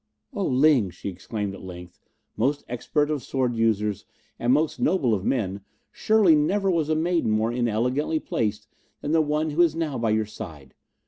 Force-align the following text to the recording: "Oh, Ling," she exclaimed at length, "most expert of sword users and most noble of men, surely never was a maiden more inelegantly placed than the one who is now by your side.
"Oh, 0.33 0.47
Ling," 0.47 0.89
she 0.89 1.09
exclaimed 1.09 1.53
at 1.53 1.61
length, 1.61 1.99
"most 2.35 2.63
expert 2.67 3.11
of 3.11 3.21
sword 3.21 3.55
users 3.55 4.03
and 4.39 4.51
most 4.51 4.79
noble 4.79 5.13
of 5.13 5.23
men, 5.23 5.61
surely 5.91 6.33
never 6.35 6.71
was 6.71 6.89
a 6.89 6.95
maiden 6.95 7.29
more 7.29 7.51
inelegantly 7.53 8.19
placed 8.19 8.67
than 9.01 9.11
the 9.11 9.21
one 9.21 9.51
who 9.51 9.61
is 9.61 9.75
now 9.75 9.99
by 9.99 10.09
your 10.09 10.25
side. 10.25 10.73